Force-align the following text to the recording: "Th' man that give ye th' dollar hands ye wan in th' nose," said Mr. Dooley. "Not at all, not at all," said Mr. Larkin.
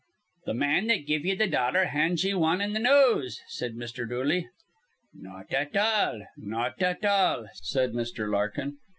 "Th' 0.47 0.55
man 0.55 0.87
that 0.87 1.05
give 1.05 1.27
ye 1.27 1.35
th' 1.35 1.51
dollar 1.51 1.83
hands 1.85 2.23
ye 2.23 2.33
wan 2.33 2.59
in 2.59 2.73
th' 2.73 2.81
nose," 2.81 3.39
said 3.49 3.75
Mr. 3.75 4.09
Dooley. 4.09 4.49
"Not 5.13 5.53
at 5.53 5.77
all, 5.77 6.25
not 6.37 6.81
at 6.81 7.05
all," 7.05 7.47
said 7.53 7.91
Mr. 7.91 8.27
Larkin. 8.27 8.79